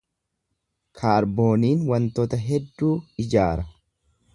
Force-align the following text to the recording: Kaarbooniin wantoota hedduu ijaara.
Kaarbooniin 1.01 1.85
wantoota 1.93 2.43
hedduu 2.49 2.93
ijaara. 3.27 3.73